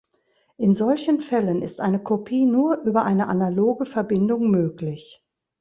In 0.57 0.73
solchen 0.73 1.21
Fällen 1.21 1.61
ist 1.61 1.79
eine 1.79 2.01
Kopie 2.01 2.47
nur 2.47 2.79
über 2.85 3.03
eine 3.05 3.27
analoge 3.27 3.85
Verbindung 3.85 4.49
möglich. 4.49 5.21